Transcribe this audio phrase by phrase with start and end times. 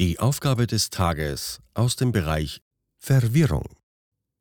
[0.00, 2.62] Die Aufgabe des Tages aus dem Bereich
[2.98, 3.76] Verwirrung.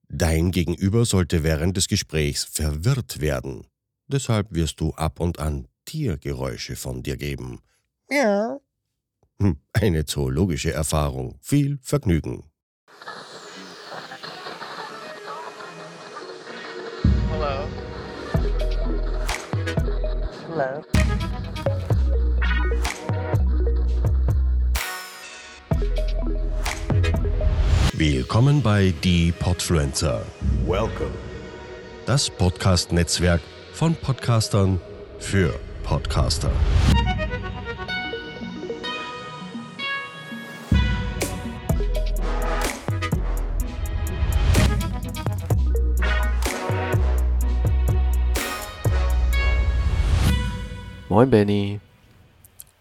[0.10, 3.68] Dein Gegenüber sollte während des Gesprächs verwirrt werden.
[4.08, 7.62] Deshalb wirst du ab und an Tiergeräusche von dir geben.
[8.10, 8.58] Ja.
[9.40, 11.38] Hm, Eine zoologische Erfahrung.
[11.40, 12.50] Viel Vergnügen.
[17.30, 17.68] Hello.
[20.50, 21.03] Hello.
[27.96, 30.26] Willkommen bei Die Podfluencer,
[30.66, 31.12] Welcome.
[32.08, 33.40] das Podcast-Netzwerk
[33.72, 34.80] von Podcastern
[35.20, 36.52] für Podcaster.
[51.10, 51.80] Moin Benny,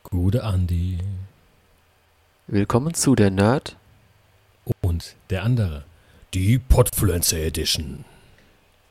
[0.05, 0.99] Gute Andi.
[2.47, 3.77] willkommen zu der Nerd.
[5.33, 5.85] Der andere.
[6.35, 8.05] Die Podfluencer Edition.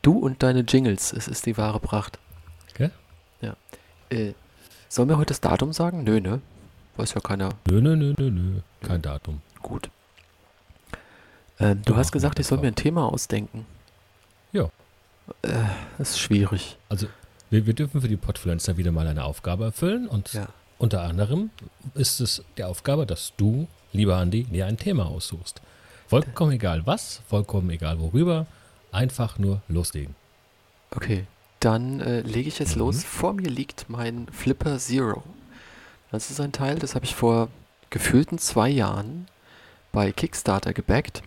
[0.01, 2.17] Du und deine Jingles, es ist die wahre Pracht.
[2.73, 2.89] Gell?
[3.41, 3.55] Ja.
[4.09, 4.33] Äh,
[4.89, 6.03] sollen wir heute das Datum sagen?
[6.03, 6.41] Nö, ne?
[6.97, 7.49] Weiß ja keiner.
[7.69, 8.59] Nö, nö, nö, nö, nö.
[8.81, 9.43] Kein Datum.
[9.61, 9.91] Gut.
[11.59, 13.67] Ähm, du hast gesagt, ich soll mir ein Thema ausdenken.
[14.51, 14.63] Ja.
[15.43, 15.49] Äh,
[15.99, 16.75] das ist schwierig.
[16.89, 17.05] Also,
[17.51, 20.07] wir, wir dürfen für die Podfluencer wieder mal eine Aufgabe erfüllen.
[20.07, 20.47] Und Ja.
[20.79, 21.51] unter anderem
[21.93, 25.61] ist es die Aufgabe, dass du, lieber Andi, dir ein Thema aussuchst.
[26.11, 28.45] Vollkommen egal was, vollkommen egal worüber.
[28.91, 30.13] Einfach nur loslegen.
[30.93, 31.25] Okay,
[31.61, 32.81] dann äh, lege ich jetzt Mhm.
[32.81, 33.05] los.
[33.05, 35.23] Vor mir liegt mein Flipper Zero.
[36.11, 37.47] Das ist ein Teil, das habe ich vor
[37.89, 39.27] gefühlten zwei Jahren
[39.93, 41.23] bei Kickstarter gebackt.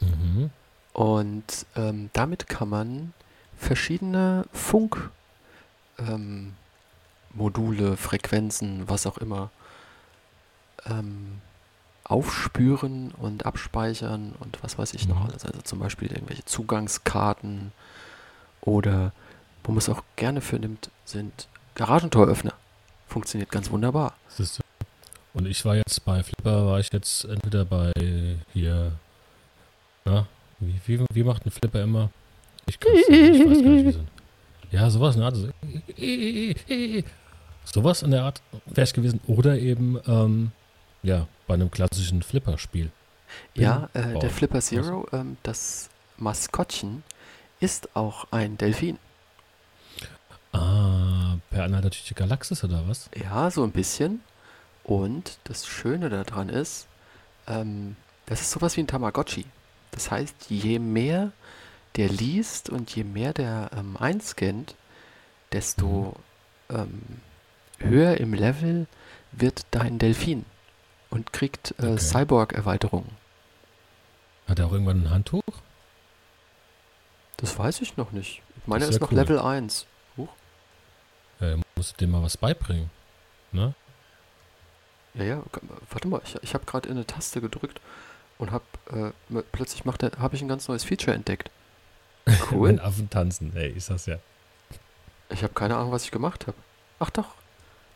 [0.00, 0.50] Mhm.
[0.94, 3.12] Und ähm, damit kann man
[3.56, 5.10] verschiedene Funk
[5.98, 6.54] ähm,
[7.96, 9.50] Frequenzen, was auch immer,
[10.86, 11.40] ähm,
[12.12, 15.26] aufspüren und abspeichern und was weiß ich noch Mhm.
[15.30, 15.44] alles.
[15.44, 17.72] Also zum Beispiel irgendwelche Zugangskarten
[18.60, 19.12] oder
[19.64, 22.52] wo man es auch gerne für nimmt, sind Garagentoröffner.
[23.08, 24.14] Funktioniert ganz wunderbar.
[25.34, 27.92] Und ich war jetzt bei Flipper, war ich jetzt entweder bei
[28.52, 28.92] hier,
[30.04, 30.26] na,
[30.60, 32.10] wie, wie, wie macht ein Flipper immer?
[32.66, 34.00] Ich kann's ich weiß gar nicht, wie so.
[34.70, 35.36] Ja, sowas in der Art.
[35.36, 35.48] So,
[37.64, 39.20] sowas in der Art wäre es gewesen.
[39.26, 40.52] Oder eben, ähm,
[41.02, 42.90] ja, bei einem klassischen Flipper-Spiel.
[43.52, 47.02] Ja, äh, der Flipper Zero, ähm, das Maskottchen,
[47.60, 48.98] ist auch ein Delfin.
[50.52, 53.10] Ah, per Anhalter durch die Galaxis oder was?
[53.14, 54.22] Ja, so ein bisschen.
[54.82, 56.86] Und das Schöne daran ist,
[57.46, 59.44] ähm, das ist sowas wie ein Tamagotchi.
[59.90, 61.32] Das heißt, je mehr
[61.96, 64.74] der liest und je mehr der ähm, einscannt,
[65.52, 66.16] desto
[66.70, 67.02] ähm,
[67.78, 68.86] höher im Level
[69.32, 70.46] wird dein Delfin
[71.12, 71.98] und kriegt äh, Okay.
[71.98, 73.10] Cyborg-Erweiterungen.
[74.48, 75.42] Hat er auch irgendwann ein Handtuch?
[77.36, 78.42] Das weiß ich noch nicht.
[78.56, 79.18] Ich meine, er Das ist noch cool.
[79.18, 79.86] Level 1.
[81.40, 82.90] Äh, musst du dem mal was beibringen.
[83.50, 83.74] Ne?
[85.14, 85.42] Ja, ja,
[85.90, 87.80] warte mal, ich, ich habe gerade in eine Taste gedrückt
[88.38, 91.50] und habe äh, plötzlich macht habe ich ein ganz neues Feature entdeckt.
[92.52, 92.68] Cool.
[92.68, 94.18] Wenn Affen tanzen, ey, ist das ja.
[95.30, 96.56] Ich habe keine Ahnung, was ich gemacht habe.
[97.00, 97.34] Ach doch,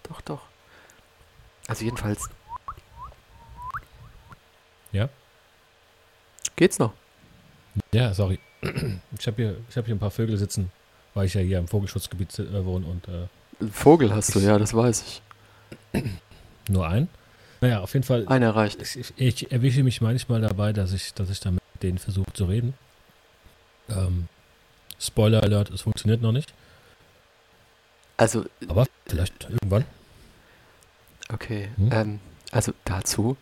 [0.03, 0.41] doch, doch.
[1.69, 2.28] Also jedenfalls.
[4.97, 5.09] Ja?
[6.57, 6.93] Geht's noch?
[7.93, 8.39] Ja, sorry.
[9.19, 10.71] Ich habe hier, ich hab hier ein paar Vögel sitzen,
[11.15, 13.29] weil ich ja hier im Vogelschutzgebiet äh, wohne und äh,
[13.61, 16.03] Ein Vogel hast du, ja, das weiß ich.
[16.69, 17.09] nur ein.
[17.61, 18.27] Naja, auf jeden Fall.
[18.29, 18.83] Einer reicht.
[18.83, 22.33] Ich, ich, ich erwische mich manchmal dabei, dass ich, dass ich da mit denen versuche
[22.33, 22.75] zu reden.
[23.89, 24.28] Ähm,
[24.99, 26.53] Spoiler Alert, es funktioniert noch nicht.
[28.17, 29.84] Also, Aber vielleicht irgendwann.
[31.33, 31.69] okay.
[31.77, 31.91] Hm?
[31.93, 32.21] Ähm,
[32.51, 33.37] also dazu.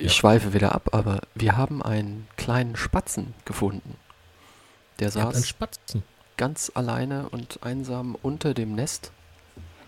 [0.00, 0.18] Ich Ja.
[0.18, 3.96] schweife wieder ab, aber wir haben einen kleinen Spatzen gefunden.
[4.98, 6.02] Der saß Spatzen.
[6.36, 9.12] ganz alleine und einsam unter dem Nest.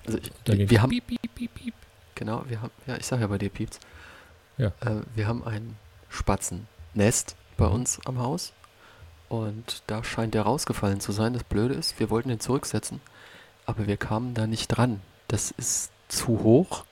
[0.06, 1.74] Also ich, wir haben piep, piep, piep, piep.
[2.14, 3.80] Genau, wir haben, ja, ich sag ja bei dir piept's.
[4.58, 4.68] Ja.
[4.80, 5.76] Äh, wir haben ein
[6.08, 7.72] Spatzennest bei Mhm.
[7.74, 8.52] uns am Haus
[9.28, 11.32] und da scheint der rausgefallen zu sein.
[11.32, 13.00] Das Blöde ist, wir wollten ihn zurücksetzen,
[13.66, 15.00] aber wir kamen da nicht dran.
[15.28, 16.84] Das ist zu hoch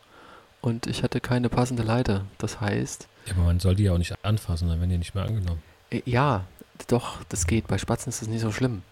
[0.63, 2.25] und ich hatte keine passende Leiter.
[2.39, 5.15] Das heißt, Ja, aber man soll die ja auch nicht anfassen, dann werden die nicht
[5.15, 5.63] mehr angenommen.
[5.91, 6.45] äh, ja,
[6.89, 7.67] doch, das geht.
[7.69, 8.83] Bei Spatzen ist das nicht so schlimm.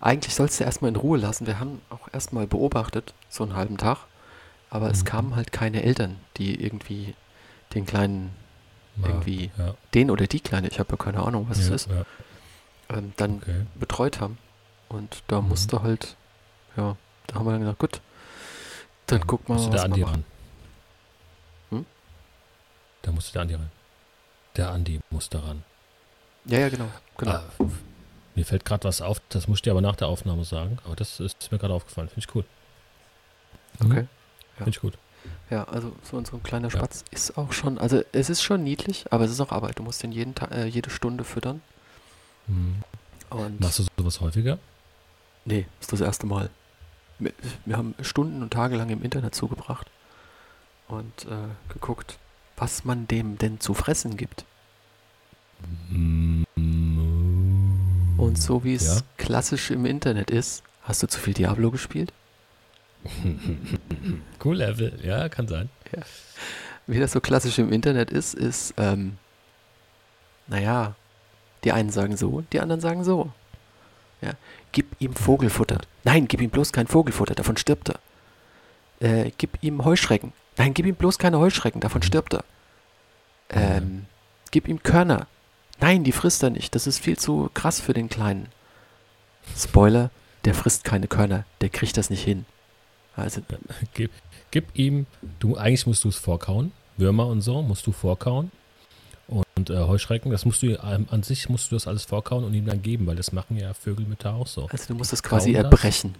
[0.00, 1.46] Eigentlich sollst du erstmal in Ruhe lassen.
[1.46, 3.98] Wir haben auch erstmal beobachtet, so einen halben Tag.
[4.70, 5.06] Aber es Mhm.
[5.06, 7.14] kamen halt keine Eltern, die irgendwie
[7.74, 8.30] den kleinen,
[8.96, 11.74] Mal, Irgendwie Ja, den oder die kleine, ich habe ja keine Ahnung, was es ja,
[11.74, 12.04] ist, ja,
[12.96, 13.66] ähm, dann okay.
[13.74, 14.38] betreut haben.
[14.88, 15.48] Und da Mhm.
[15.48, 16.16] musste halt,
[16.78, 16.96] ja,
[17.26, 18.00] da haben wir dann gesagt, gut,
[19.06, 20.04] dann guck mal, was wir machen.
[20.04, 20.24] ran?
[23.06, 23.70] Da musste der Andi rein.
[24.56, 25.62] Der Andi muss da ran.
[26.44, 26.88] Ja, ja, genau.
[27.16, 27.32] genau.
[27.32, 27.44] Ah,
[28.34, 30.78] mir fällt gerade was auf, das muss ich dir aber nach der Aufnahme sagen.
[30.84, 32.08] Aber das ist mir gerade aufgefallen.
[32.08, 32.44] Finde ich cool.
[33.78, 33.90] Mhm.
[33.90, 34.06] Okay.
[34.56, 34.98] Finde ich gut.
[35.50, 39.24] Ja, also so ein kleiner Spatz ist auch schon, also es ist schon niedlich, aber
[39.24, 39.78] es ist auch Arbeit.
[39.78, 41.62] Du musst den jeden Tag, äh, jede Stunde füttern.
[42.48, 42.82] Mhm.
[43.30, 44.58] Und Machst du sowas häufiger?
[45.44, 46.50] Nee, ist das erste Mal.
[47.20, 47.32] Wir,
[47.64, 49.88] wir haben Stunden und Tage lang im Internet zugebracht
[50.88, 52.18] und äh, geguckt,
[52.56, 54.44] was man dem denn zu fressen gibt.
[58.16, 59.00] Und so wie es Ja.
[59.18, 62.12] klassisch im Internet ist, hast du zu viel Diablo gespielt?
[64.44, 65.68] cool Level, ja, kann sein.
[66.86, 69.18] Wie das so klassisch im Internet ist, ist, ähm,
[70.46, 70.94] naja,
[71.64, 73.30] die einen sagen so, die anderen sagen so.
[74.22, 74.32] Ja,
[74.72, 75.80] gib ihm Vogelfutter.
[76.04, 78.00] Nein, gib ihm bloß kein Vogelfutter, davon stirbt er.
[79.00, 80.32] Äh, gib ihm Heuschrecken.
[80.56, 82.44] Nein, gib ihm bloß keine Heuschrecken, davon stirbt er.
[83.50, 84.06] Ähm,
[84.50, 85.26] gib ihm Körner.
[85.80, 88.48] Nein, die frisst er nicht, das ist viel zu krass für den Kleinen.
[89.56, 90.10] Spoiler,
[90.44, 92.46] der frisst keine Körner, der kriegt das nicht hin.
[93.14, 93.42] Also,
[93.94, 94.10] Gib,
[94.50, 95.06] gib ihm,
[95.38, 96.72] du eigentlich musst du es vorkauen.
[96.98, 98.50] Würmer und so musst du vorkauen.
[99.28, 102.54] Und äh, Heuschrecken, das musst du ähm, an sich musst du das alles vorkauen und
[102.54, 104.66] ihm dann geben, weil das machen ja Vögel mit da auch so.
[104.66, 105.72] also du musst das quasi Kauen das?
[105.72, 106.14] erbrechen.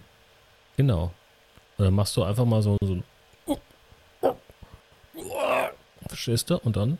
[0.75, 1.11] Genau.
[1.77, 3.03] Und dann machst du einfach mal so, so ein
[6.17, 6.57] Verstehst du?
[6.57, 6.97] Und dann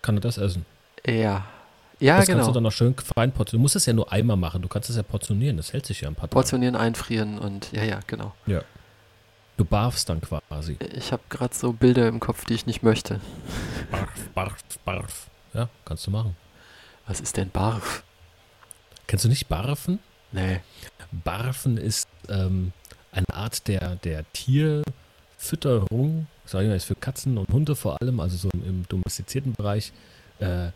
[0.00, 0.64] kann er das essen.
[1.04, 1.46] Ja.
[1.98, 2.38] Ja, das genau.
[2.38, 3.60] kannst du dann noch schön fein portionieren.
[3.60, 4.62] Du musst es ja nur einmal machen.
[4.62, 5.56] Du kannst es ja portionieren.
[5.56, 6.34] Das hält sich ja ein paar Tage.
[6.34, 8.32] Portionieren, einfrieren und ja, ja, genau.
[9.56, 10.78] Du barfst dann quasi.
[10.94, 13.20] Ich habe gerade so Bilder im Kopf, die ich nicht möchte.
[13.90, 15.26] Barf, barf, barf.
[15.52, 16.36] Ja, kannst du machen.
[17.08, 18.04] Was ist denn Barf?
[19.08, 19.98] Kennst du nicht barfen?
[20.30, 20.60] Nee.
[21.10, 22.72] Barfen ist ähm,
[23.10, 28.20] eine Art der, der Tierfütterung, sag ich mal, ist für Katzen und Hunde vor allem,
[28.20, 29.92] also so im, im domestizierten Bereich,
[30.38, 30.68] äh,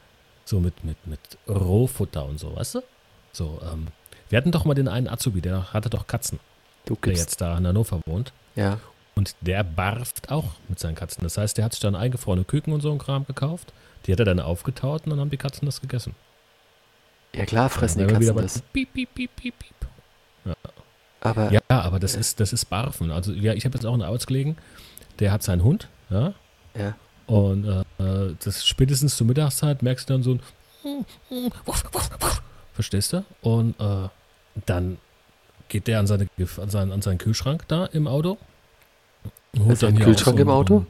[0.44, 2.82] so mit, mit, mit Rohfutter und so, weißt du?
[3.32, 3.88] So, ähm,
[4.28, 6.40] wir hatten doch mal den einen Azubi, der hatte doch Katzen,
[6.84, 8.32] Du der jetzt da in Hannover wohnt.
[8.56, 8.80] Ja.
[9.14, 11.24] Und der barft auch mit seinen Katzen.
[11.24, 13.72] Das heißt, der hat sich dann eingefrorene Küken und so ein Kram gekauft.
[14.06, 16.14] Die hat er dann aufgetaut und dann haben die Katzen das gegessen.
[17.34, 18.62] Ja klar, fressen die Katzen das.
[18.72, 19.74] Piep, piep, piep, piep, piep.
[21.20, 23.10] Aber Ja, aber das ist, das ist Barfen.
[23.10, 24.56] Also ja, ich habe jetzt auch einen Arbeitskollegen,
[25.20, 26.34] der hat seinen Hund, ja.
[26.76, 26.94] Ja.
[27.26, 30.40] Und äh, das spätestens zur Mittagszeit merkst du dann so ein
[32.72, 33.24] Verstehst du?
[33.42, 34.08] Und äh,
[34.66, 34.98] dann
[35.68, 36.28] geht der an, seine,
[36.58, 38.38] an, seinen, an seinen Kühlschrank da im Auto.
[39.58, 40.86] holt dann einen Kühlschrank so im Auto?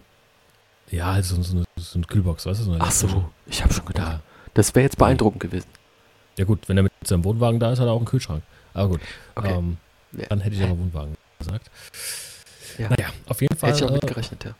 [0.90, 2.64] Ja, also so, eine, so eine Kühlbox, weißt du?
[2.64, 4.12] So ach so, ich habe schon gedacht.
[4.12, 4.20] Ja.
[4.54, 5.66] Das wäre jetzt beeindruckend gewesen.
[6.38, 8.42] ja gut, wenn er mit seinem Wohnwagen da ist, hat er auch einen Kühlschrank.
[8.75, 9.00] Aber gut,
[9.34, 9.52] Okay.
[9.54, 9.76] ähm,
[10.12, 10.26] Ja.
[10.28, 11.70] dann hätte ich aber Wohnwagen gesagt.
[12.76, 12.88] Ja.
[12.91, 14.55] Naja, auf jeden Fall Hätte ich auch äh, mitgerechnet, ja.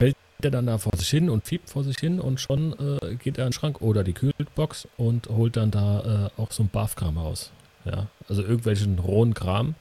[0.00, 2.72] geht er dann da vor sich hin und fiebt vor sich hin und schon
[3.02, 6.52] äh, geht er in den Schrank oder die Kühlbox und holt dann da äh, auch
[6.52, 7.50] so ein Barfkram raus.
[7.84, 9.74] Ja, also irgendwelchen rohen Kram.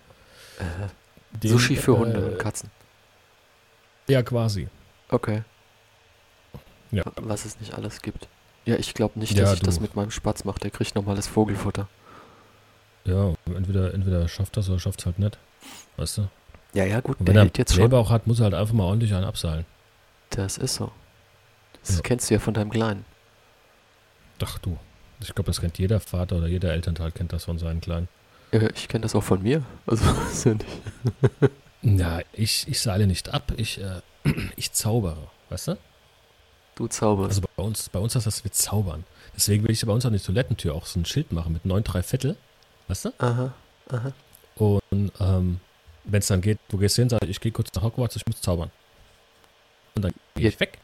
[1.44, 2.72] Den, Sushi für äh, Hunde und Katzen.
[4.08, 4.68] Ja, quasi.
[5.10, 5.44] Okay.
[6.92, 7.04] Ja.
[7.18, 8.28] Was es nicht alles gibt.
[8.66, 9.66] Ja, ich glaube nicht, Ja, dass ich du.
[9.66, 10.60] das mit meinem Spatz mache.
[10.60, 11.88] Der kriegt normales Vogelfutter.
[13.06, 15.38] Ja, entweder, entweder schafft das oder schafft es halt nicht.
[15.98, 16.28] Weißt du?
[16.74, 17.82] Ja, ja, gut, Und der wenn er hält jetzt schon.
[17.90, 19.66] Blähbauch hat, muss er halt einfach mal ordentlich einen abseilen.
[20.30, 20.92] Das ist so.
[21.82, 22.02] Das Ja.
[22.02, 23.06] kennst du ja von deinem Kleinen.
[24.44, 24.78] Ach du.
[25.22, 28.08] Ich glaube, das kennt jeder Vater oder jeder Elternteil kennt das von seinen Kleinen.
[28.52, 29.64] Ja, ich kenne das auch von mir.
[29.88, 30.68] Also, ist ja nicht.
[31.84, 34.02] Ja, ich, ich seile nicht ab, ich, äh,
[34.58, 35.78] ich zaubere, weißt du?
[36.76, 37.30] Du zauberst.
[37.38, 39.04] Also bei uns, bei uns heißt das, wir zaubern.
[39.36, 41.84] Deswegen will ich bei uns an die Toilettentür auch so ein Schild machen mit 9
[41.84, 42.36] 3 Viertel,
[42.88, 43.14] weißt du?
[43.20, 43.54] aha,
[43.90, 44.12] aha.
[44.56, 45.60] Und ähm,
[46.08, 48.26] wenn es dann geht, du gehst hin, sag ich, ich gehe kurz nach Hogwarts, ich
[48.26, 48.72] muss zaubern.
[49.96, 50.78] Und dann gehe ich weg.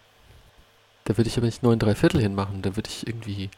[1.06, 2.62] Da würde ich aber nicht 9 3 Viertel hinmachen.
[2.62, 3.50] Da würde ich irgendwie,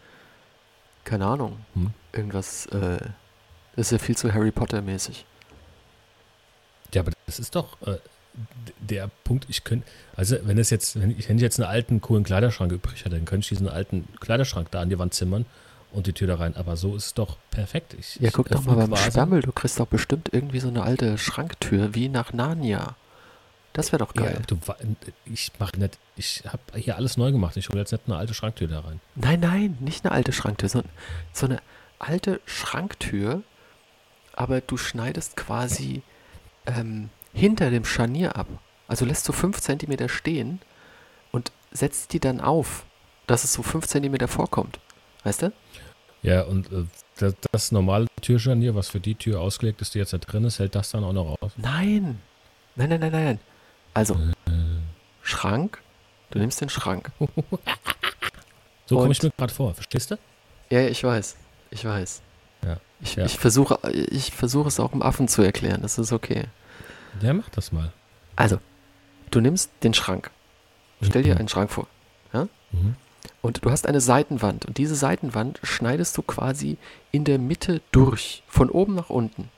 [1.04, 1.92] keine Ahnung, Hm.
[2.14, 2.98] irgendwas, äh,
[3.76, 5.26] das ist ja viel zu Harry Potter mäßig.
[6.94, 7.98] Ja, aber das ist doch äh,
[8.80, 12.02] der Punkt, ich könnte, also wenn es jetzt, wenn ich, wenn ich jetzt einen alten,
[12.02, 15.46] coolen Kleiderschrank übrig hätte, dann könnte ich diesen alten Kleiderschrank da an die Wand zimmern
[15.96, 16.56] und die Tür da rein.
[16.56, 17.96] Aber so ist es doch perfekt.
[18.00, 19.42] Ich, Ja, guck doch mal beim quasi- Sperrmüll.
[19.42, 22.96] Du kriegst doch bestimmt irgendwie so eine alte Schranktür, wie nach Narnia.
[23.74, 24.42] Das wäre doch Ja, geil.
[24.48, 24.78] du, wa-
[25.26, 27.58] ich mache nicht, ich habe hier alles neu gemacht.
[27.58, 29.02] Ich hole jetzt nicht eine alte Schranktür da rein.
[29.16, 30.92] Nein, nein, nicht eine alte Schranktür, sondern
[31.34, 31.62] so eine
[32.00, 33.42] alte Schranktür,
[34.34, 36.04] aber du schneidest quasi
[36.66, 38.48] ähm, hinter dem Scharnier ab.
[38.88, 40.62] Also lässt so 5 cm stehen
[41.32, 42.86] und setzt die dann auf,
[43.28, 44.80] dass es so 5 cm vorkommt.
[45.26, 45.52] Weißt du?
[46.22, 46.86] Ja, und äh,
[47.18, 50.60] das, das normale Türscharnier, was für die Tür ausgelegt ist, die jetzt da drin ist,
[50.60, 51.52] hält das dann auch noch raus.
[51.58, 52.20] Nein.
[52.78, 53.40] Nein, nein, nein, nein.
[53.94, 54.14] Also,
[54.46, 54.52] Äh,
[55.22, 55.82] Schrank,
[56.32, 57.12] Du nimmst den Schrank.
[58.88, 60.16] So komme ich mir gerade vor, verstehst du?
[60.70, 61.38] Ja, ja, ich weiß.
[61.72, 62.22] Ich weiß.
[62.64, 62.78] Ja.
[63.02, 63.26] Ich, Ja.
[63.26, 65.82] ich versuche ich versuche es auch im Affen zu erklären.
[65.82, 66.46] Das ist okay.
[67.22, 67.92] Der macht das mal.
[68.36, 68.60] Also,
[69.32, 70.30] du nimmst den Schrank.
[71.02, 71.40] Stell dir Mhm.
[71.40, 71.88] einen Schrank vor.
[72.72, 72.96] Mhm.
[73.46, 74.66] Und du hast eine Seitenwand.
[74.66, 76.78] Und diese Seitenwand schneidest du quasi
[77.12, 78.42] in der Mitte durch.
[78.48, 79.50] Von oben nach unten.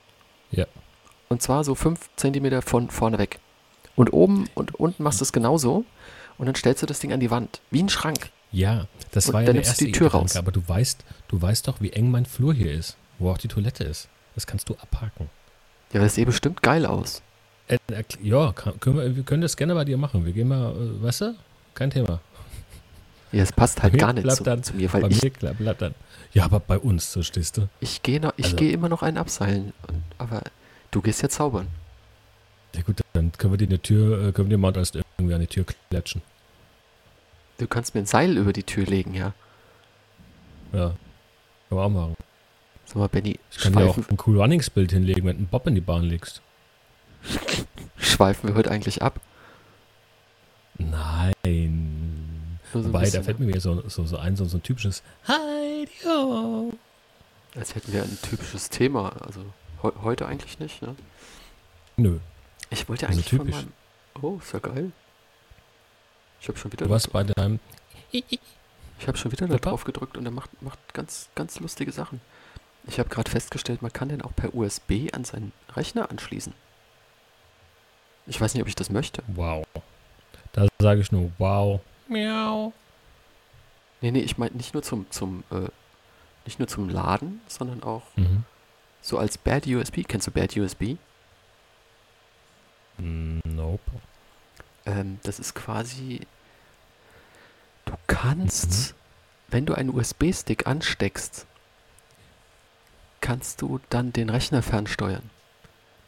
[0.52, 0.66] Ja.
[1.30, 3.40] Und zwar so 5 cm von vorne weg.
[3.96, 5.86] Und oben und unten machst du es genauso.
[6.38, 7.62] Und dann stellst du das Ding an die Wand.
[7.72, 8.30] Wie ein Schrank.
[8.52, 10.36] Ja, das Und war ja dann der erste die Tür raus.
[10.36, 13.48] aber du weißt, du weißt doch, wie eng mein Flur hier ist, wo auch die
[13.48, 14.10] Toilette ist.
[14.36, 15.30] Das kannst du abhaken.
[15.94, 17.22] Ja, das sieht bestimmt geil aus.
[17.70, 17.78] Äh,
[18.22, 20.26] ja, können wir, wir können das gerne bei dir machen.
[20.26, 21.36] Wir gehen mal, äh, weißt du?
[21.74, 22.20] Kein Thema.
[23.32, 25.54] Ja, es passt halt Bei gar nicht zu, dann- zu mir, Bei weil ich, mir
[25.54, 25.96] bleibt dann.
[26.34, 27.68] Ja, aber bei uns, so stehst du.
[27.80, 29.74] ich gehe Also- gehe immer noch einen abseilen.
[29.88, 30.42] Und, aber
[30.92, 31.68] du gehst ja zaubern.
[32.76, 35.34] Ja gut, dann können wir dir eine Tür, äh, können wir dir mal als irgendwie
[35.34, 36.22] an die Tür klatschen.
[37.58, 39.34] Du kannst mir ein Seil über die Tür legen, ja.
[40.74, 40.90] Ja.
[40.90, 40.98] Können
[41.70, 42.16] wir auch machen.
[42.86, 45.48] Sag mal, Benny, Ich kann dir auch schweifen, ein cool Runningsbild hinlegen, wenn du einen
[45.48, 46.42] Bob in die Bahn legst.
[47.98, 49.20] schweifen wir heute eigentlich ab?
[50.78, 50.92] Nein.
[52.78, 54.58] Nur so ein Wobei, da bisschen, fällt mir wieder so, so, so ein, so, so
[54.58, 56.74] ein typisches Heidi-ho.
[57.56, 59.14] Als hätten wir ein typisches Thema.
[59.26, 59.42] Also
[59.82, 60.96] heu, heute eigentlich nicht, ne?
[61.98, 62.20] Nö,
[62.70, 63.56] Ich wollte Also eigentlich von typisch.
[63.56, 63.74] meinem...
[64.22, 64.92] Oh, ist ja geil.
[66.40, 67.60] Ich habe schon wieder, du warst bei deinem.
[68.12, 68.28] ich
[69.08, 72.22] habe schon wieder da drauf gedrückt und er macht, macht ganz, ganz lustige Sachen.
[72.86, 76.54] Ich habe gerade festgestellt, man kann den auch per USB an seinen Rechner anschließen.
[78.28, 79.24] Ich weiß nicht, ob ich das möchte.
[79.28, 79.66] Wow.
[80.54, 81.82] Da sage ich nur wow.
[82.08, 82.74] Miau.
[84.02, 85.68] Nee, nee, ich meine nicht nur zum, zum, äh,
[86.46, 88.44] nicht nur zum Laden, sondern auch Mhm.
[89.02, 90.04] so als Bad USB.
[90.08, 90.98] Kennst du Bad USB?
[93.00, 93.82] Nope.
[94.86, 96.22] Ähm, das ist quasi,
[97.86, 98.96] du kannst,
[99.50, 101.46] wenn du einen USB-Stick ansteckst,
[103.22, 105.30] kannst du dann den Rechner fernsteuern.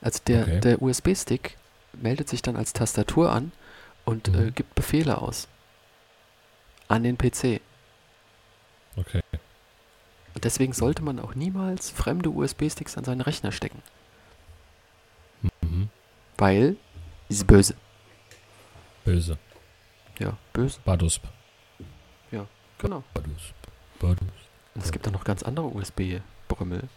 [0.01, 0.59] Also der, Okay.
[0.61, 1.57] der USB-Stick
[1.93, 3.51] meldet sich dann als Tastatur an
[4.05, 4.47] und Mhm.
[4.47, 5.47] äh, gibt Befehle aus.
[6.89, 7.61] An den PC.
[8.97, 9.21] Okay.
[10.35, 13.81] Und deswegen sollte man auch niemals fremde USB-Sticks an seinen Rechner stecken.
[15.61, 15.89] Mhm.
[16.37, 16.75] Weil,
[17.29, 17.75] ist böse.
[19.05, 19.37] Böse.
[20.19, 20.81] Ja, böse.
[20.83, 21.23] Badusp.
[22.79, 23.03] Genau.
[23.13, 23.53] Badusp.
[23.99, 24.23] Badusp.
[24.73, 26.87] Und es gibt dann noch ganz andere USB-Brümmel,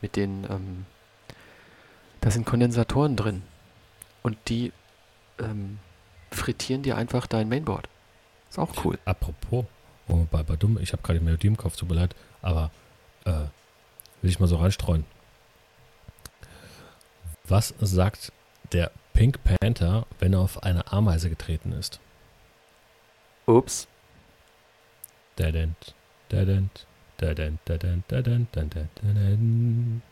[0.00, 0.86] mit denen, ähm,
[2.20, 3.42] da sind Kondensatoren drin.
[4.22, 4.72] Und die
[5.38, 5.78] ähm,
[6.30, 7.88] frittieren dir einfach dein Mainboard.
[8.56, 8.98] Ist auch cool.
[9.04, 9.66] Apropos,
[10.08, 12.70] oh, bei, bei dumm, ich habe gerade die Melodie im Kopf, tut mir leid, aber
[13.26, 13.44] äh,
[14.22, 15.04] will ich mal so reinstreuen.
[17.44, 18.32] Was sagt
[18.72, 22.00] der Pink Panther, wenn er auf eine Ameise getreten ist?
[23.44, 23.88] Ups.
[25.36, 25.94] Dadent,
[26.30, 26.86] dadent,
[27.18, 30.02] dadent, dadent, dadent, dadent, dadent.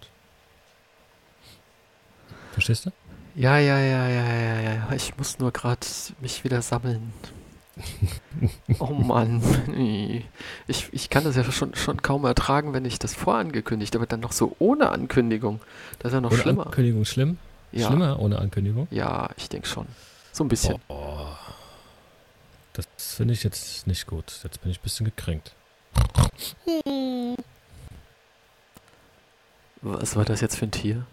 [2.52, 2.92] Verstehst du?
[3.36, 4.92] Ja, ja, ja, ja, ja, ja.
[4.92, 5.86] Ich muss nur gerade
[6.20, 7.14] mich wieder sammeln.
[8.78, 9.43] Oh Mann.
[10.66, 14.21] Ich, ich kann das ja schon, schon kaum ertragen, wenn ich das vorangekündigt, aber dann
[14.21, 15.61] noch so ohne Ankündigung.
[15.99, 16.66] Das ist ja noch ohne schlimmer.
[16.66, 17.38] Ankündigung schlimm?
[17.73, 18.87] Ja, Schlimmer ohne Ankündigung?
[18.90, 19.87] ja, ich denke schon.
[20.33, 20.76] So ein bisschen.
[20.88, 21.26] Oh,
[22.73, 24.40] das finde ich jetzt nicht gut.
[24.43, 25.52] Jetzt bin ich ein bisschen gekränkt.
[29.83, 31.07] Was war das jetzt für ein Tier?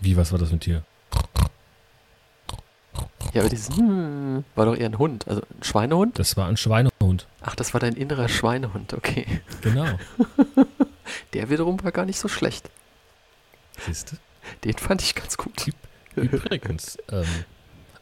[0.00, 0.82] Wie, was war das mit dir?
[3.38, 6.18] Ja, aber dieses hm, war doch eher ein Hund, also ein Schweinehund.
[6.18, 7.28] Das war ein Schweinehund.
[7.40, 9.40] Ach, das war dein innerer Schweinehund, okay.
[9.60, 9.86] Genau.
[11.34, 12.68] Der wiederum war gar nicht so schlecht.
[13.86, 14.16] Siehst du?
[14.64, 15.70] Den fand ich ganz gut.
[16.16, 17.26] Übrigens, ähm,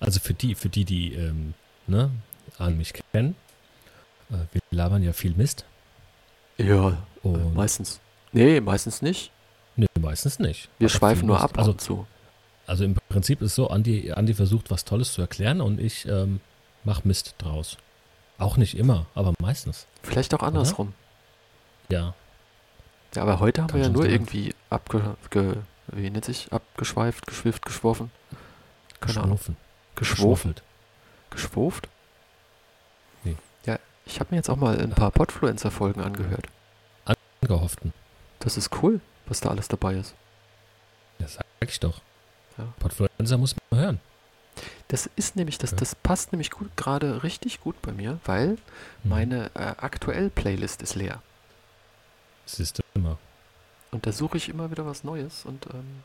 [0.01, 1.53] also für die, für die, die ähm,
[1.87, 2.11] ne,
[2.57, 3.37] an mich kennen,
[4.31, 5.67] äh, wir labern ja viel Mist.
[6.57, 8.01] Ja, Und meistens.
[8.33, 9.31] Nee, meistens nicht.
[9.77, 10.71] nee, meistens nicht.
[10.79, 12.07] Wir Aber schweifen nur ab Also, und zu.
[12.67, 16.41] Also im Prinzip ist so, Andi, Andi versucht was Tolles zu erklären und ich ähm,
[16.85, 17.77] mach Mist draus.
[18.39, 19.87] Auch nicht immer, aber meistens.
[20.03, 20.93] Vielleicht auch andersrum.
[21.91, 22.15] Ja.
[23.15, 24.13] Ja, aber heute haben Kann wir ja nur sein.
[24.13, 25.17] irgendwie abge...
[25.31, 25.57] Ge,
[25.89, 26.53] wie nennt sich?
[26.53, 28.11] Abgeschweift, geschwifft, geschworfen.
[29.01, 29.39] Keine Ahnung.
[29.95, 30.63] Geschwurfelt.
[31.31, 31.89] Geschwurft?
[33.25, 33.37] Nee.
[33.65, 36.47] Ja, ich habe mir jetzt auch mal ein paar Podfluencer-Folgen angehört.
[37.41, 37.93] Gehofften.
[38.41, 40.15] Das ist cool, was da alles dabei ist.
[41.19, 42.01] Das sag ich doch.
[42.59, 42.73] Ja.
[42.79, 44.01] Podfluencer muss man hören.
[44.89, 45.77] Das ist nämlich, das, Ja.
[45.79, 48.59] das passt nämlich gut, gerade richtig gut bei mir, weil Mhm.
[49.05, 51.21] meine äh, aktuell Playlist ist leer.
[52.47, 53.19] Siehst du immer.
[53.91, 56.03] Und da suche ich immer wieder was Neues und ähm,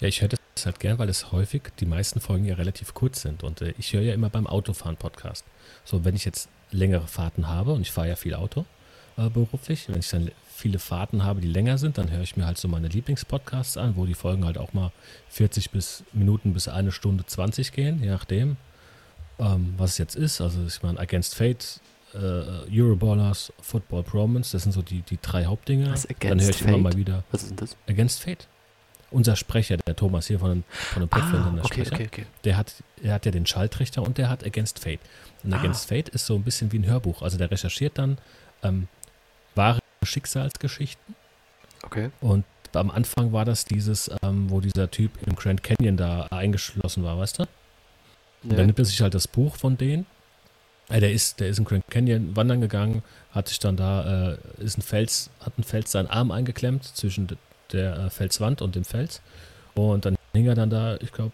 [0.00, 3.22] Ja, ich hätte es halt gern, weil es häufig, die meisten Folgen ja relativ kurz
[3.22, 3.42] sind.
[3.42, 5.44] Und äh, ich höre ja immer beim Autofahren Podcast.
[5.84, 8.66] So, wenn ich jetzt längere Fahrten habe, und ich fahre ja viel Auto
[9.16, 12.46] äh, beruflich, wenn ich dann viele Fahrten habe, die länger sind, dann höre ich mir
[12.46, 14.90] halt so meine Lieblingspodcasts an, wo die Folgen halt auch mal
[15.30, 18.56] 40 bis Minuten bis eine Stunde 20 gehen, je nachdem,
[19.38, 20.40] ähm, was es jetzt ist.
[20.40, 21.80] Also ich meine, Against Fate,
[22.14, 22.18] äh,
[22.72, 25.90] Euroballers, Football Promance, das sind so die, die drei Hauptdinge.
[25.92, 26.82] Was, Against dann höre ich immer Fate?
[26.82, 27.76] mal wieder Was ist denn das?
[27.88, 28.48] Against Fate.
[29.10, 32.08] Unser Sprecher, der Thomas hier von den, von den Podfrienden, Ah, der okay, Sprecher, okay,
[32.12, 32.26] okay.
[32.44, 35.00] der hat, der hat ja den Schalltrichter und der hat Against Fate.
[35.44, 35.58] Und Ah.
[35.58, 37.22] Against Fate ist so ein bisschen wie ein Hörbuch.
[37.22, 38.18] Also der recherchiert dann
[38.62, 38.88] ähm,
[40.06, 41.14] Schicksalsgeschichten.
[41.84, 42.10] Okay.
[42.20, 47.04] Und am Anfang war das dieses, ähm, wo dieser Typ im Grand Canyon da eingeschlossen
[47.04, 47.42] war, weißt du?
[47.42, 47.48] Und
[48.52, 48.66] dann Nee.
[48.66, 50.06] nimmt er sich halt das Buch von denen.
[50.88, 54.38] Äh, der ist, der ist im Grand Canyon wandern gegangen, hat sich dann da, äh,
[54.58, 57.28] ist ein Fels, hat ein Fels seinen Arm eingeklemmt zwischen
[57.72, 59.20] der äh, Felswand und dem Fels.
[59.74, 61.32] Und dann hing er dann da, ich glaube,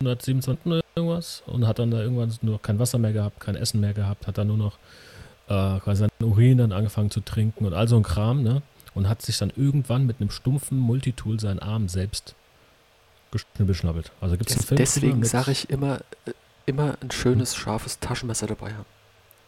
[0.00, 3.80] 127 oder irgendwas und hat dann da irgendwann nur kein Wasser mehr gehabt, kein Essen
[3.80, 4.78] mehr gehabt, hat dann nur noch
[5.50, 8.62] äh, quasi seinen Urin dann angefangen zu trinken und all so ein Kram, ne?
[8.94, 12.34] Und hat sich dann irgendwann mit einem stumpfen Multitool seinen Arm selbst
[13.30, 14.10] geschnibbelschnabbelt.
[14.20, 16.32] Also gibt es einen Des, Film deswegen sage ich immer, äh,
[16.66, 18.86] immer ein schönes, scharfes Taschenmesser dabei haben.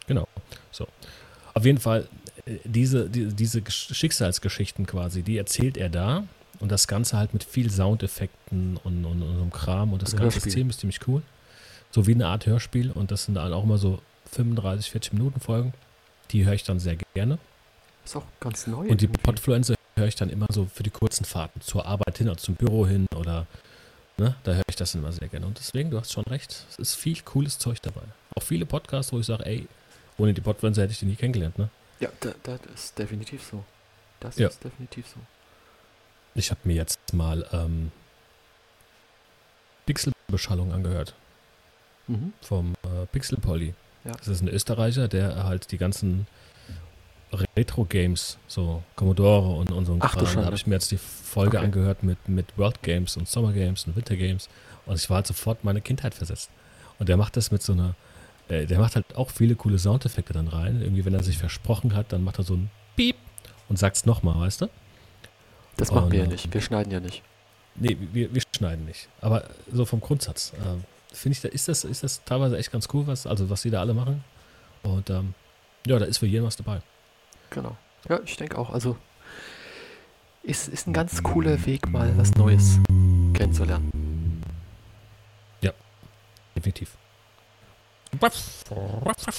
[0.07, 0.27] Genau.
[0.71, 0.87] So.
[1.53, 2.07] Auf jeden Fall,
[2.45, 6.23] äh, diese, die, diese Gesch- Schicksalsgeschichten quasi, die erzählt er da.
[6.59, 9.91] Und das Ganze halt mit viel Soundeffekten und, und, und so einem Kram.
[9.91, 10.51] Und das Ein ganze Hörspiel.
[10.51, 11.21] System ist ziemlich cool.
[11.91, 12.91] So wie eine Art Hörspiel.
[12.91, 13.99] Und das sind dann auch immer so
[14.31, 15.73] 35, 40 Minuten Folgen.
[16.31, 17.37] Die höre ich dann sehr gerne.
[18.05, 18.87] Ist auch ganz neu.
[18.87, 19.21] Und die irgendwie.
[19.21, 21.61] Podfluencer höre ich dann immer so für die kurzen Fahrten.
[21.61, 23.45] Zur Arbeit hin, also zum Büro hin oder,
[24.17, 25.45] ne, da höre ich das immer sehr gerne.
[25.45, 28.01] Und deswegen, du hast schon recht, es ist viel cooles Zeug dabei.
[28.35, 29.67] Auch viele Podcasts, wo ich sage, ey,
[30.17, 31.69] ohne die Podfluencer hätte ich die nie kennengelernt, ne?
[31.99, 33.63] Ja, da, das ist definitiv so.
[34.19, 34.47] Das Ja.
[34.47, 35.15] ist definitiv so.
[36.35, 37.91] Ich habe mir jetzt mal ähm,
[39.85, 41.13] Pixelbeschallung angehört
[42.07, 42.33] Mhm.
[42.41, 43.73] vom äh, Pixel Polly.
[44.05, 44.11] Ja.
[44.11, 46.27] Das ist ein Österreicher, der halt die ganzen
[47.55, 50.97] Retro-Games, so Commodore und, und so ein Ach Kram, da habe ich mir jetzt die
[50.97, 51.65] Folge Okay.
[51.65, 54.49] angehört mit, mit World Games und Summer Games und Winter Games
[54.85, 56.49] und ich war halt sofort in meine Kindheit versetzt.
[56.99, 57.95] Und der macht das mit so einer,
[58.49, 60.81] äh, der macht halt auch viele coole Soundeffekte dann rein.
[60.81, 63.15] Irgendwie, wenn er sich versprochen hat, dann macht er so ein Piep
[63.67, 64.69] und sagt es nochmal, weißt du?
[65.77, 66.53] Das machen Oh, wir ja nicht.
[66.53, 67.23] Wir schneiden ja nicht.
[67.75, 69.07] Nee, wir, wir schneiden nicht.
[69.21, 70.53] Aber so vom Grundsatz.
[70.63, 70.83] ähm,
[71.13, 73.69] Finde ich, da ist das, ist das teilweise echt ganz cool, was, also was die
[73.69, 74.23] da alle machen.
[74.81, 75.33] Und ähm,
[75.87, 76.81] ja, da ist für jeden was dabei.
[77.49, 77.77] Genau.
[78.09, 78.71] Ja, ich denke auch.
[78.71, 78.97] Also,
[80.41, 82.79] ist, ist ein ganz cooler Weg, mal was Neues
[83.33, 84.43] kennenzulernen.
[85.61, 85.71] Ja,
[86.55, 86.97] definitiv.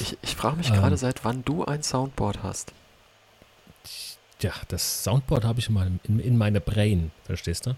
[0.00, 0.76] Ich, ich frage mich Ähm.
[0.76, 2.72] gerade, seit wann du ein Soundboard hast.
[4.40, 7.76] Ja, das Soundboard habe ich in, meinem, in, in meiner Brain, verstehst du?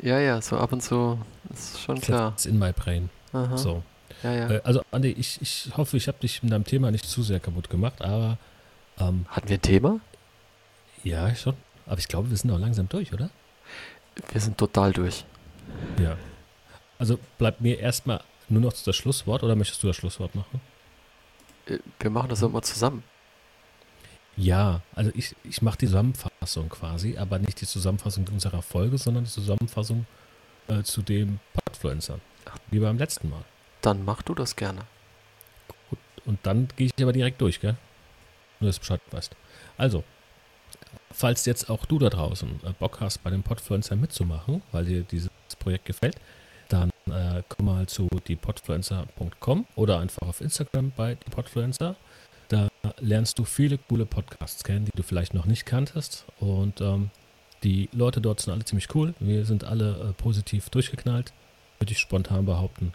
[0.00, 1.18] Ja, ja, so ab und zu
[1.52, 2.32] ist schon klar.
[2.32, 3.08] Das ist in my Brain.
[3.34, 3.56] Aha.
[3.56, 3.82] So.
[4.22, 4.50] Ja, ja.
[4.50, 7.40] Äh, also, Andi, ich, ich hoffe, ich habe dich mit deinem Thema nicht zu sehr
[7.40, 8.38] kaputt gemacht, aber
[8.98, 10.00] ähm, Hatten wir ein Thema?
[11.02, 11.54] ja, schon.
[11.86, 13.28] Aber ich glaube, wir sind auch langsam durch, oder?
[14.32, 15.24] Wir sind total durch.
[16.00, 16.16] Ja.
[16.98, 20.60] Also bleibt mir erstmal nur noch das Schlusswort oder möchtest du das Schlusswort machen?
[21.66, 23.02] Äh, Wir machen das immer zusammen.
[24.36, 29.24] Ja, also ich, ich mache die Zusammenfassung quasi, aber nicht die Zusammenfassung unserer Folge, sondern
[29.24, 30.06] die Zusammenfassung
[30.68, 32.18] äh, zu dem Podfluencer.
[32.70, 33.44] Wie beim letzten Mal.
[33.80, 34.82] Dann mach du das gerne.
[36.24, 37.76] Und dann gehe ich aber direkt durch, gell?
[38.60, 39.36] Nur, dass du Bescheid weißt.
[39.76, 40.04] Also,
[41.10, 45.02] falls jetzt auch du da draußen äh, Bock hast, bei dem Podfluencer mitzumachen, weil dir
[45.02, 46.16] dieses Projekt gefällt,
[46.68, 51.96] dann äh, komm mal zu diepodfluencer.com oder einfach auf Instagram bei diepodfluencer.
[52.48, 52.68] Da
[53.00, 56.24] lernst du viele coole Podcasts kennen, die du vielleicht noch nicht kanntest.
[56.40, 57.10] Und ähm,
[57.62, 59.14] die Leute dort sind alle ziemlich cool.
[59.20, 61.32] Wir sind alle äh, positiv durchgeknallt,
[61.78, 62.92] würde ich spontan behaupten.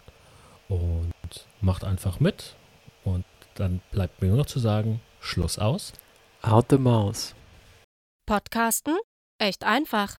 [0.68, 1.12] Und
[1.60, 2.54] macht einfach mit.
[3.04, 5.92] Und dann bleibt mir nur noch zu sagen, Schluss aus.
[6.42, 7.34] Out the Maus.
[8.26, 8.96] Podcasten?
[9.38, 10.16] Echt einfach.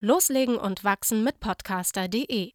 [0.00, 2.52] Loslegen und wachsen mit podcaster.de